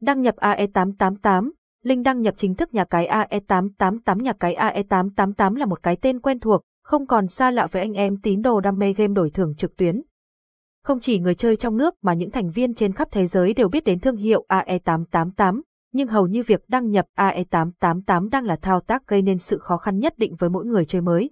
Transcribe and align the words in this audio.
Đăng 0.00 0.20
nhập 0.22 0.34
AE888, 0.36 1.50
link 1.82 2.04
đăng 2.04 2.20
nhập 2.20 2.34
chính 2.36 2.54
thức 2.54 2.74
nhà 2.74 2.84
cái 2.84 3.08
AE888 3.30 4.22
nhà 4.22 4.32
cái 4.32 4.54
AE888 4.54 5.54
là 5.54 5.66
một 5.66 5.82
cái 5.82 5.96
tên 5.96 6.20
quen 6.20 6.40
thuộc, 6.40 6.62
không 6.84 7.06
còn 7.06 7.28
xa 7.28 7.50
lạ 7.50 7.66
với 7.72 7.82
anh 7.82 7.92
em 7.92 8.16
tín 8.20 8.42
đồ 8.42 8.60
đam 8.60 8.78
mê 8.78 8.92
game 8.92 9.14
đổi 9.14 9.30
thưởng 9.30 9.54
trực 9.54 9.76
tuyến. 9.76 10.02
Không 10.84 11.00
chỉ 11.00 11.18
người 11.18 11.34
chơi 11.34 11.56
trong 11.56 11.76
nước 11.76 11.94
mà 12.02 12.14
những 12.14 12.30
thành 12.30 12.50
viên 12.50 12.74
trên 12.74 12.92
khắp 12.92 13.08
thế 13.10 13.26
giới 13.26 13.54
đều 13.54 13.68
biết 13.68 13.84
đến 13.84 14.00
thương 14.00 14.16
hiệu 14.16 14.44
AE888, 14.48 15.60
nhưng 15.92 16.08
hầu 16.08 16.26
như 16.26 16.42
việc 16.46 16.64
đăng 16.68 16.90
nhập 16.90 17.06
AE888 17.18 18.28
đang 18.30 18.44
là 18.44 18.56
thao 18.56 18.80
tác 18.80 19.06
gây 19.06 19.22
nên 19.22 19.38
sự 19.38 19.58
khó 19.58 19.76
khăn 19.76 19.98
nhất 19.98 20.14
định 20.16 20.34
với 20.34 20.50
mỗi 20.50 20.64
người 20.64 20.84
chơi 20.84 21.02
mới. 21.02 21.30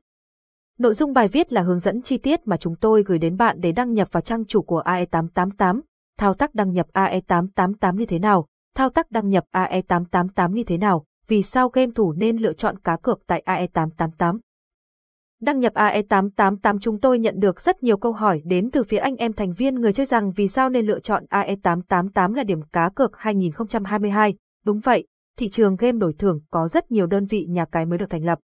Nội 0.78 0.94
dung 0.94 1.12
bài 1.12 1.28
viết 1.28 1.52
là 1.52 1.62
hướng 1.62 1.78
dẫn 1.78 2.02
chi 2.02 2.18
tiết 2.18 2.46
mà 2.46 2.56
chúng 2.56 2.76
tôi 2.76 3.02
gửi 3.06 3.18
đến 3.18 3.36
bạn 3.36 3.60
để 3.60 3.72
đăng 3.72 3.92
nhập 3.92 4.08
vào 4.12 4.20
trang 4.20 4.44
chủ 4.44 4.62
của 4.62 4.82
AE888, 4.82 5.80
thao 6.18 6.34
tác 6.34 6.54
đăng 6.54 6.72
nhập 6.72 6.86
AE888 6.92 7.96
như 7.96 8.06
thế 8.06 8.18
nào, 8.18 8.46
thao 8.74 8.90
tác 8.90 9.10
đăng 9.10 9.28
nhập 9.28 9.44
AE888 9.52 10.52
như 10.52 10.64
thế 10.64 10.78
nào, 10.78 11.04
vì 11.28 11.42
sao 11.42 11.68
game 11.68 11.92
thủ 11.94 12.12
nên 12.12 12.36
lựa 12.36 12.52
chọn 12.52 12.78
cá 12.78 12.96
cược 12.96 13.26
tại 13.26 13.42
AE888. 13.46 14.38
Đăng 15.40 15.60
nhập 15.60 15.72
AE888 15.74 16.78
chúng 16.78 17.00
tôi 17.00 17.18
nhận 17.18 17.40
được 17.40 17.60
rất 17.60 17.82
nhiều 17.82 17.96
câu 17.96 18.12
hỏi 18.12 18.42
đến 18.44 18.70
từ 18.70 18.82
phía 18.82 18.96
anh 18.96 19.16
em 19.16 19.32
thành 19.32 19.52
viên 19.52 19.74
người 19.74 19.92
chơi 19.92 20.06
rằng 20.06 20.32
vì 20.32 20.48
sao 20.48 20.68
nên 20.68 20.86
lựa 20.86 21.00
chọn 21.00 21.24
AE888 21.30 22.34
là 22.34 22.42
điểm 22.42 22.62
cá 22.72 22.88
cược 22.88 23.16
2022. 23.16 24.34
Đúng 24.64 24.80
vậy, 24.80 25.06
thị 25.38 25.48
trường 25.48 25.76
game 25.76 25.98
đổi 25.98 26.12
thưởng 26.18 26.40
có 26.50 26.68
rất 26.68 26.90
nhiều 26.90 27.06
đơn 27.06 27.26
vị 27.26 27.46
nhà 27.48 27.64
cái 27.64 27.86
mới 27.86 27.98
được 27.98 28.10
thành 28.10 28.24
lập. 28.24 28.38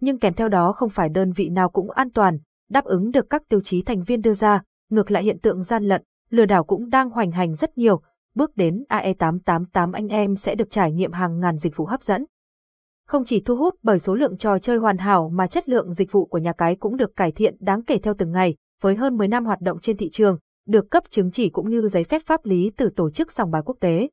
Nhưng 0.00 0.18
kèm 0.18 0.34
theo 0.34 0.48
đó 0.48 0.72
không 0.72 0.90
phải 0.90 1.08
đơn 1.08 1.32
vị 1.32 1.48
nào 1.48 1.68
cũng 1.68 1.90
an 1.90 2.10
toàn, 2.10 2.38
đáp 2.70 2.84
ứng 2.84 3.10
được 3.10 3.30
các 3.30 3.42
tiêu 3.48 3.60
chí 3.60 3.82
thành 3.82 4.02
viên 4.02 4.20
đưa 4.20 4.34
ra, 4.34 4.62
ngược 4.90 5.10
lại 5.10 5.24
hiện 5.24 5.38
tượng 5.38 5.62
gian 5.62 5.84
lận, 5.84 6.02
lừa 6.30 6.44
đảo 6.44 6.64
cũng 6.64 6.88
đang 6.88 7.10
hoành 7.10 7.30
hành 7.30 7.54
rất 7.54 7.78
nhiều, 7.78 8.02
bước 8.36 8.56
đến 8.56 8.84
AE888 8.88 9.92
anh 9.92 10.08
em 10.08 10.36
sẽ 10.36 10.54
được 10.54 10.70
trải 10.70 10.92
nghiệm 10.92 11.12
hàng 11.12 11.40
ngàn 11.40 11.56
dịch 11.56 11.76
vụ 11.76 11.84
hấp 11.84 12.02
dẫn. 12.02 12.24
Không 13.06 13.24
chỉ 13.24 13.40
thu 13.40 13.56
hút 13.56 13.74
bởi 13.82 13.98
số 13.98 14.14
lượng 14.14 14.36
trò 14.36 14.58
chơi 14.58 14.78
hoàn 14.78 14.98
hảo 14.98 15.28
mà 15.28 15.46
chất 15.46 15.68
lượng 15.68 15.92
dịch 15.92 16.12
vụ 16.12 16.26
của 16.26 16.38
nhà 16.38 16.52
cái 16.52 16.76
cũng 16.76 16.96
được 16.96 17.16
cải 17.16 17.32
thiện 17.32 17.56
đáng 17.60 17.82
kể 17.82 17.98
theo 17.98 18.14
từng 18.18 18.32
ngày, 18.32 18.56
với 18.82 18.94
hơn 18.94 19.16
10 19.16 19.28
năm 19.28 19.44
hoạt 19.44 19.60
động 19.60 19.78
trên 19.80 19.96
thị 19.96 20.10
trường, 20.10 20.38
được 20.66 20.90
cấp 20.90 21.04
chứng 21.10 21.30
chỉ 21.30 21.48
cũng 21.48 21.70
như 21.70 21.88
giấy 21.88 22.04
phép 22.04 22.22
pháp 22.26 22.44
lý 22.44 22.72
từ 22.76 22.90
tổ 22.96 23.10
chức 23.10 23.32
sòng 23.32 23.50
bài 23.50 23.62
quốc 23.64 23.76
tế. 23.80 24.08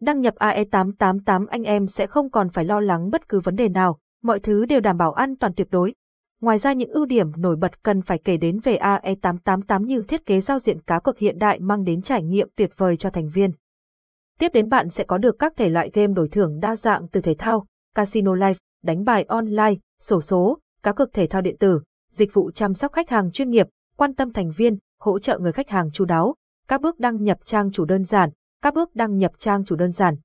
Đăng 0.00 0.20
nhập 0.20 0.34
AE888 0.34 1.46
anh 1.48 1.62
em 1.62 1.86
sẽ 1.86 2.06
không 2.06 2.30
còn 2.30 2.48
phải 2.48 2.64
lo 2.64 2.80
lắng 2.80 3.10
bất 3.10 3.28
cứ 3.28 3.40
vấn 3.40 3.56
đề 3.56 3.68
nào, 3.68 3.98
mọi 4.22 4.40
thứ 4.40 4.64
đều 4.64 4.80
đảm 4.80 4.96
bảo 4.96 5.12
an 5.12 5.36
toàn 5.36 5.52
tuyệt 5.56 5.68
đối. 5.70 5.94
Ngoài 6.40 6.58
ra 6.58 6.72
những 6.72 6.90
ưu 6.90 7.04
điểm 7.04 7.32
nổi 7.36 7.56
bật 7.56 7.82
cần 7.82 8.02
phải 8.02 8.18
kể 8.18 8.36
đến 8.36 8.60
về 8.64 8.76
AE888 8.76 9.84
như 9.84 10.02
thiết 10.02 10.26
kế 10.26 10.40
giao 10.40 10.58
diện 10.58 10.80
cá 10.80 11.00
cược 11.00 11.18
hiện 11.18 11.38
đại 11.38 11.60
mang 11.60 11.84
đến 11.84 12.02
trải 12.02 12.22
nghiệm 12.22 12.48
tuyệt 12.56 12.70
vời 12.76 12.96
cho 12.96 13.10
thành 13.10 13.28
viên. 13.28 13.50
Tiếp 14.38 14.48
đến 14.54 14.68
bạn 14.68 14.88
sẽ 14.88 15.04
có 15.04 15.18
được 15.18 15.36
các 15.38 15.52
thể 15.56 15.68
loại 15.68 15.90
game 15.92 16.12
đổi 16.12 16.28
thưởng 16.28 16.60
đa 16.60 16.76
dạng 16.76 17.08
từ 17.08 17.20
thể 17.20 17.34
thao, 17.38 17.66
casino 17.94 18.34
live, 18.34 18.54
đánh 18.82 19.04
bài 19.04 19.24
online, 19.28 19.74
sổ 20.00 20.20
số, 20.20 20.58
cá 20.82 20.92
cược 20.92 21.12
thể 21.12 21.26
thao 21.26 21.42
điện 21.42 21.56
tử, 21.58 21.80
dịch 22.10 22.34
vụ 22.34 22.50
chăm 22.50 22.74
sóc 22.74 22.92
khách 22.92 23.10
hàng 23.10 23.30
chuyên 23.30 23.50
nghiệp, 23.50 23.66
quan 23.96 24.14
tâm 24.14 24.32
thành 24.32 24.50
viên, 24.56 24.78
hỗ 25.00 25.18
trợ 25.18 25.38
người 25.38 25.52
khách 25.52 25.68
hàng 25.68 25.90
chu 25.92 26.04
đáo, 26.04 26.34
các 26.68 26.80
bước 26.80 26.98
đăng 26.98 27.22
nhập 27.22 27.38
trang 27.44 27.70
chủ 27.70 27.84
đơn 27.84 28.04
giản, 28.04 28.30
các 28.62 28.74
bước 28.74 28.94
đăng 28.94 29.18
nhập 29.18 29.32
trang 29.38 29.64
chủ 29.64 29.76
đơn 29.76 29.90
giản. 29.92 30.16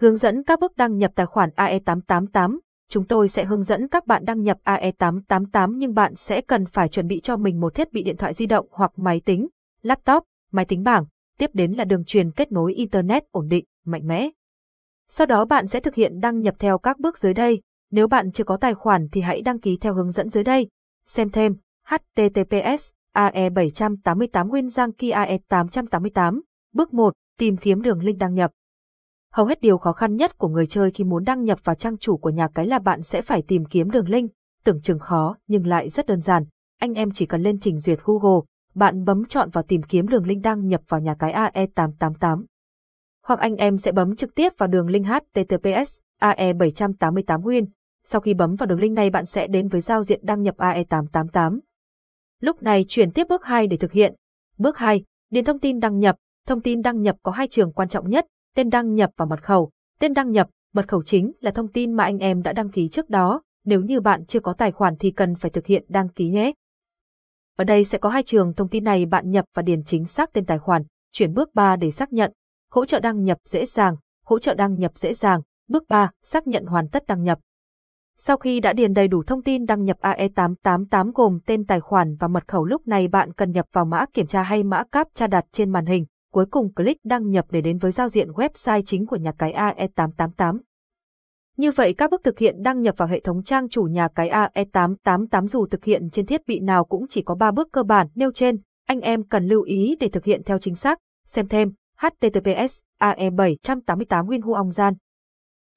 Hướng 0.00 0.16
dẫn 0.16 0.42
các 0.42 0.60
bước 0.60 0.76
đăng 0.76 0.96
nhập 0.96 1.12
tài 1.14 1.26
khoản 1.26 1.50
AE888, 1.56 2.58
chúng 2.88 3.04
tôi 3.04 3.28
sẽ 3.28 3.44
hướng 3.44 3.62
dẫn 3.62 3.88
các 3.88 4.06
bạn 4.06 4.24
đăng 4.24 4.42
nhập 4.42 4.58
AE888 4.64 5.76
nhưng 5.76 5.94
bạn 5.94 6.14
sẽ 6.14 6.40
cần 6.40 6.66
phải 6.66 6.88
chuẩn 6.88 7.06
bị 7.06 7.20
cho 7.20 7.36
mình 7.36 7.60
một 7.60 7.74
thiết 7.74 7.92
bị 7.92 8.02
điện 8.02 8.16
thoại 8.16 8.34
di 8.34 8.46
động 8.46 8.66
hoặc 8.70 8.92
máy 8.96 9.20
tính, 9.24 9.48
laptop, 9.82 10.24
máy 10.52 10.64
tính 10.64 10.82
bảng, 10.82 11.04
tiếp 11.38 11.50
đến 11.52 11.72
là 11.72 11.84
đường 11.84 12.04
truyền 12.04 12.30
kết 12.30 12.52
nối 12.52 12.74
Internet 12.74 13.22
ổn 13.30 13.48
định, 13.48 13.64
mạnh 13.84 14.06
mẽ. 14.06 14.30
Sau 15.08 15.26
đó 15.26 15.44
bạn 15.44 15.66
sẽ 15.66 15.80
thực 15.80 15.94
hiện 15.94 16.20
đăng 16.20 16.40
nhập 16.40 16.54
theo 16.58 16.78
các 16.78 16.98
bước 16.98 17.18
dưới 17.18 17.34
đây, 17.34 17.62
nếu 17.90 18.08
bạn 18.08 18.32
chưa 18.32 18.44
có 18.44 18.56
tài 18.56 18.74
khoản 18.74 19.08
thì 19.12 19.20
hãy 19.20 19.40
đăng 19.42 19.60
ký 19.60 19.78
theo 19.80 19.94
hướng 19.94 20.10
dẫn 20.10 20.28
dưới 20.28 20.44
đây. 20.44 20.68
Xem 21.06 21.30
thêm, 21.30 21.56
https 21.86 22.90
AE788 23.14 24.48
Nguyên 24.48 24.68
Giang 24.68 24.92
Kia 24.92 25.10
AE888, 25.10 26.40
bước 26.74 26.94
1, 26.94 27.14
tìm 27.38 27.56
kiếm 27.56 27.82
đường 27.82 28.02
link 28.02 28.18
đăng 28.18 28.34
nhập. 28.34 28.50
Hầu 29.36 29.46
hết 29.46 29.60
điều 29.60 29.78
khó 29.78 29.92
khăn 29.92 30.16
nhất 30.16 30.38
của 30.38 30.48
người 30.48 30.66
chơi 30.66 30.90
khi 30.90 31.04
muốn 31.04 31.24
đăng 31.24 31.44
nhập 31.44 31.58
vào 31.64 31.74
trang 31.74 31.98
chủ 31.98 32.16
của 32.16 32.30
nhà 32.30 32.48
cái 32.54 32.66
là 32.66 32.78
bạn 32.78 33.02
sẽ 33.02 33.22
phải 33.22 33.42
tìm 33.42 33.64
kiếm 33.64 33.90
đường 33.90 34.08
link, 34.08 34.30
tưởng 34.64 34.80
chừng 34.80 34.98
khó 34.98 35.36
nhưng 35.46 35.66
lại 35.66 35.88
rất 35.88 36.06
đơn 36.06 36.20
giản. 36.20 36.44
Anh 36.78 36.94
em 36.94 37.10
chỉ 37.10 37.26
cần 37.26 37.42
lên 37.42 37.58
trình 37.58 37.80
duyệt 37.80 37.98
Google, 38.04 38.40
bạn 38.74 39.04
bấm 39.04 39.24
chọn 39.24 39.50
vào 39.50 39.64
tìm 39.64 39.82
kiếm 39.82 40.08
đường 40.08 40.26
link 40.26 40.42
đăng 40.42 40.66
nhập 40.66 40.80
vào 40.88 41.00
nhà 41.00 41.14
cái 41.18 41.32
AE888. 41.32 42.44
Hoặc 43.26 43.38
anh 43.38 43.56
em 43.56 43.78
sẽ 43.78 43.92
bấm 43.92 44.16
trực 44.16 44.34
tiếp 44.34 44.52
vào 44.58 44.66
đường 44.66 44.88
link 44.88 45.06
HTTPS 45.06 45.98
AE788 46.20 47.40
Nguyên. 47.40 47.66
Sau 48.04 48.20
khi 48.20 48.34
bấm 48.34 48.54
vào 48.54 48.66
đường 48.66 48.80
link 48.80 48.96
này 48.96 49.10
bạn 49.10 49.26
sẽ 49.26 49.46
đến 49.46 49.68
với 49.68 49.80
giao 49.80 50.04
diện 50.04 50.20
đăng 50.22 50.42
nhập 50.42 50.56
AE888. 50.56 51.58
Lúc 52.40 52.62
này 52.62 52.84
chuyển 52.88 53.10
tiếp 53.10 53.26
bước 53.28 53.44
2 53.44 53.66
để 53.66 53.76
thực 53.76 53.92
hiện. 53.92 54.14
Bước 54.58 54.76
2, 54.76 55.04
điền 55.30 55.44
thông 55.44 55.58
tin 55.58 55.80
đăng 55.80 55.98
nhập. 55.98 56.16
Thông 56.46 56.60
tin 56.60 56.82
đăng 56.82 57.02
nhập 57.02 57.16
có 57.22 57.32
hai 57.32 57.48
trường 57.48 57.72
quan 57.72 57.88
trọng 57.88 58.10
nhất, 58.10 58.26
tên 58.56 58.70
đăng 58.70 58.94
nhập 58.94 59.10
và 59.16 59.24
mật 59.24 59.42
khẩu. 59.42 59.70
Tên 59.98 60.14
đăng 60.14 60.30
nhập, 60.30 60.48
mật 60.74 60.88
khẩu 60.88 61.02
chính 61.02 61.32
là 61.40 61.50
thông 61.50 61.68
tin 61.68 61.92
mà 61.92 62.04
anh 62.04 62.18
em 62.18 62.42
đã 62.42 62.52
đăng 62.52 62.70
ký 62.70 62.88
trước 62.88 63.10
đó, 63.10 63.42
nếu 63.64 63.80
như 63.80 64.00
bạn 64.00 64.26
chưa 64.26 64.40
có 64.40 64.52
tài 64.52 64.72
khoản 64.72 64.96
thì 64.98 65.10
cần 65.10 65.34
phải 65.34 65.50
thực 65.50 65.66
hiện 65.66 65.84
đăng 65.88 66.08
ký 66.08 66.28
nhé. 66.28 66.52
Ở 67.56 67.64
đây 67.64 67.84
sẽ 67.84 67.98
có 67.98 68.08
hai 68.08 68.22
trường 68.22 68.54
thông 68.54 68.68
tin 68.68 68.84
này 68.84 69.06
bạn 69.06 69.30
nhập 69.30 69.44
và 69.54 69.62
điền 69.62 69.84
chính 69.84 70.04
xác 70.04 70.32
tên 70.32 70.44
tài 70.44 70.58
khoản, 70.58 70.82
chuyển 71.12 71.34
bước 71.34 71.54
3 71.54 71.76
để 71.76 71.90
xác 71.90 72.12
nhận. 72.12 72.32
Hỗ 72.70 72.86
trợ 72.86 73.00
đăng 73.00 73.24
nhập 73.24 73.38
dễ 73.44 73.66
dàng, 73.66 73.96
hỗ 74.24 74.38
trợ 74.38 74.54
đăng 74.54 74.74
nhập 74.74 74.92
dễ 74.94 75.14
dàng, 75.14 75.40
bước 75.68 75.84
3, 75.88 76.10
xác 76.22 76.46
nhận 76.46 76.66
hoàn 76.66 76.88
tất 76.88 77.06
đăng 77.06 77.22
nhập. 77.22 77.38
Sau 78.18 78.36
khi 78.36 78.60
đã 78.60 78.72
điền 78.72 78.92
đầy 78.92 79.08
đủ 79.08 79.22
thông 79.22 79.42
tin 79.42 79.66
đăng 79.66 79.84
nhập 79.84 79.96
AE888 80.00 81.12
gồm 81.14 81.38
tên 81.46 81.64
tài 81.64 81.80
khoản 81.80 82.16
và 82.16 82.28
mật 82.28 82.48
khẩu 82.48 82.64
lúc 82.64 82.88
này 82.88 83.08
bạn 83.08 83.32
cần 83.32 83.50
nhập 83.50 83.66
vào 83.72 83.84
mã 83.84 84.04
kiểm 84.12 84.26
tra 84.26 84.42
hay 84.42 84.62
mã 84.62 84.84
CAPTCHA 84.92 85.26
đặt 85.26 85.44
trên 85.52 85.70
màn 85.70 85.86
hình 85.86 86.06
cuối 86.36 86.46
cùng 86.50 86.74
click 86.74 87.04
đăng 87.04 87.30
nhập 87.30 87.46
để 87.50 87.60
đến 87.60 87.78
với 87.78 87.92
giao 87.92 88.08
diện 88.08 88.30
website 88.30 88.82
chính 88.82 89.06
của 89.06 89.16
nhà 89.16 89.32
cái 89.38 89.52
AE888. 89.52 90.58
Như 91.56 91.70
vậy 91.70 91.94
các 91.94 92.10
bước 92.10 92.20
thực 92.24 92.38
hiện 92.38 92.62
đăng 92.62 92.80
nhập 92.80 92.94
vào 92.98 93.08
hệ 93.08 93.20
thống 93.20 93.42
trang 93.42 93.68
chủ 93.68 93.82
nhà 93.82 94.08
cái 94.14 94.30
AE888 94.30 95.46
dù 95.46 95.66
thực 95.66 95.84
hiện 95.84 96.10
trên 96.10 96.26
thiết 96.26 96.46
bị 96.46 96.60
nào 96.60 96.84
cũng 96.84 97.06
chỉ 97.08 97.22
có 97.22 97.34
3 97.34 97.50
bước 97.50 97.68
cơ 97.72 97.82
bản 97.82 98.06
nêu 98.14 98.32
trên, 98.32 98.58
anh 98.86 99.00
em 99.00 99.22
cần 99.22 99.46
lưu 99.46 99.62
ý 99.62 99.96
để 100.00 100.08
thực 100.08 100.24
hiện 100.24 100.42
theo 100.42 100.58
chính 100.58 100.74
xác, 100.74 100.98
xem 101.26 101.48
thêm 101.48 101.72
https 101.98 102.78
AE788 103.00 104.26
Nguyên 104.26 104.42
Hu 104.42 104.72
Gian. 104.72 104.94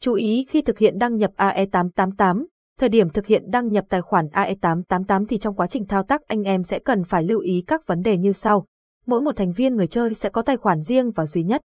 Chú 0.01 0.13
ý 0.13 0.45
khi 0.49 0.61
thực 0.61 0.77
hiện 0.77 0.97
đăng 0.97 1.15
nhập 1.15 1.31
AE888, 1.37 2.45
thời 2.79 2.89
điểm 2.89 3.09
thực 3.09 3.25
hiện 3.25 3.43
đăng 3.51 3.67
nhập 3.67 3.85
tài 3.89 4.01
khoản 4.01 4.27
AE888 4.27 5.25
thì 5.25 5.37
trong 5.37 5.55
quá 5.55 5.67
trình 5.67 5.85
thao 5.85 6.03
tác 6.03 6.21
anh 6.27 6.43
em 6.43 6.63
sẽ 6.63 6.79
cần 6.79 7.03
phải 7.03 7.23
lưu 7.23 7.39
ý 7.39 7.63
các 7.67 7.87
vấn 7.87 8.01
đề 8.01 8.17
như 8.17 8.31
sau 8.31 8.65
mỗi 9.09 9.21
một 9.21 9.35
thành 9.35 9.51
viên 9.51 9.75
người 9.75 9.87
chơi 9.87 10.13
sẽ 10.13 10.29
có 10.29 10.41
tài 10.41 10.57
khoản 10.57 10.81
riêng 10.81 11.11
và 11.11 11.25
duy 11.25 11.43
nhất. 11.43 11.61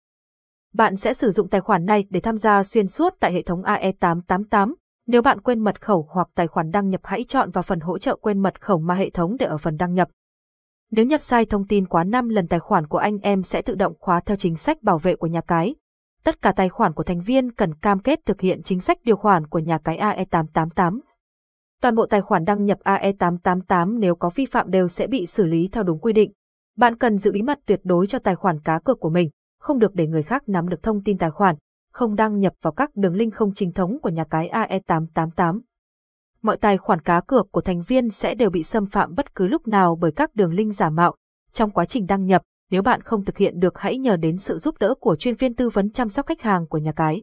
Bạn 0.75 0.97
sẽ 0.97 1.14
sử 1.14 1.30
dụng 1.30 1.48
tài 1.48 1.60
khoản 1.60 1.84
này 1.84 2.04
để 2.10 2.20
tham 2.20 2.36
gia 2.36 2.62
xuyên 2.62 2.88
suốt 2.88 3.14
tại 3.20 3.32
hệ 3.32 3.42
thống 3.42 3.62
AE888. 3.62 4.75
Nếu 5.06 5.22
bạn 5.22 5.41
quên 5.41 5.58
mật 5.58 5.80
khẩu 5.80 6.08
hoặc 6.10 6.28
tài 6.34 6.47
khoản 6.47 6.70
đăng 6.70 6.88
nhập 6.88 7.00
hãy 7.04 7.25
chọn 7.25 7.50
vào 7.50 7.62
phần 7.62 7.80
hỗ 7.80 7.98
trợ 7.98 8.16
quên 8.16 8.38
mật 8.38 8.60
khẩu 8.60 8.78
mà 8.78 8.94
hệ 8.94 9.10
thống 9.10 9.36
để 9.36 9.47
ở 9.47 9.58
phần 9.58 9.76
đăng 9.76 9.94
nhập. 9.94 10.08
Nếu 10.91 11.04
nhập 11.04 11.20
sai 11.20 11.44
thông 11.44 11.66
tin 11.66 11.86
quá 11.86 12.04
5 12.04 12.28
lần 12.28 12.48
tài 12.48 12.60
khoản 12.60 12.86
của 12.86 12.98
anh 12.98 13.19
em 13.19 13.42
sẽ 13.42 13.62
tự 13.62 13.74
động 13.74 13.94
khóa 13.98 14.20
theo 14.20 14.36
chính 14.36 14.56
sách 14.56 14.82
bảo 14.82 14.98
vệ 14.98 15.16
của 15.16 15.26
nhà 15.26 15.41
cái. 15.41 15.74
Tất 16.24 16.42
cả 16.42 16.53
tài 16.56 16.69
khoản 16.69 16.92
của 16.92 17.03
thành 17.03 17.20
viên 17.20 17.53
cần 17.53 17.74
cam 17.74 17.98
kết 17.98 18.20
thực 18.26 18.41
hiện 18.41 18.62
chính 18.62 18.80
sách 18.80 18.98
điều 19.04 19.16
khoản 19.16 19.47
của 19.47 19.59
nhà 19.59 19.78
cái 19.78 19.98
AE888. 19.98 21.00
Toàn 21.80 21.94
bộ 21.94 22.06
tài 22.06 22.20
khoản 22.20 22.44
đăng 22.44 22.64
nhập 22.64 22.78
AE888 22.84 23.98
nếu 23.98 24.14
có 24.14 24.30
vi 24.34 24.47
phạm 24.47 24.70
đều 24.70 24.88
sẽ 24.88 25.06
bị 25.06 25.26
xử 25.26 25.44
lý 25.44 25.69
theo 25.72 25.82
đúng 25.82 25.98
quy 25.98 26.12
định. 26.12 26.32
Bạn 26.77 26.97
cần 26.97 27.19
giữ 27.19 27.33
bí 27.33 27.43
mật 27.43 27.59
tuyệt 27.66 27.81
đối 27.84 28.06
cho 28.06 28.19
tài 28.19 28.34
khoản 28.34 28.60
cá 28.60 28.78
cược 28.78 29.00
của 29.00 29.10
mình, 29.10 29.31
không 29.60 29.78
được 29.78 29.94
để 29.94 30.06
người 30.06 30.22
khác 30.22 30.49
nắm 30.49 30.69
được 30.69 30.83
thông 30.83 31.03
tin 31.03 31.19
tài 31.19 31.31
khoản, 31.31 31.56
không 31.92 32.16
đăng 32.16 32.39
nhập 32.39 32.53
vào 32.63 32.72
các 32.72 32.97
đường 32.97 33.15
link 33.15 33.34
không 33.34 33.54
chính 33.54 33.72
thống 33.72 33.98
của 34.03 34.09
nhà 34.09 34.24
cái 34.24 34.48
AE888. 34.48 35.60
Mọi 36.42 36.57
tài 36.57 36.78
khoản 36.78 37.01
cá 37.01 37.21
cược 37.21 37.53
của 37.53 37.60
thành 37.60 37.83
viên 37.83 38.10
sẽ 38.10 38.34
đều 38.34 38.51
bị 38.51 38.63
xâm 38.63 38.86
phạm 38.86 39.15
bất 39.15 39.34
cứ 39.34 39.47
lúc 39.47 39.69
nào 39.69 39.98
bởi 40.01 40.13
các 40.13 40.34
đường 40.34 40.53
link 40.53 40.74
giả 40.74 40.91
mạo. 40.91 41.15
Trong 41.53 41.71
quá 41.71 41.84
trình 41.84 42.07
đăng 42.07 42.27
nhập, 42.27 42.42
nếu 42.71 42.83
bạn 42.83 43.01
không 43.01 43.25
thực 43.25 43.36
hiện 43.36 43.60
được 43.60 43.78
hãy 43.78 43.98
nhờ 43.98 44.16
đến 44.16 44.39
sự 44.39 44.59
giúp 44.59 44.75
đỡ 44.80 44.95
của 45.01 45.16
chuyên 45.16 45.34
viên 45.34 45.54
tư 45.54 45.68
vấn 45.68 45.91
chăm 45.91 46.09
sóc 46.09 46.27
khách 46.27 46.41
hàng 46.41 46.66
của 46.66 46.78
nhà 46.78 46.92
cái. 46.92 47.22